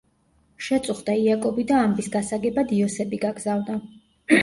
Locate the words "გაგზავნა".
3.31-3.83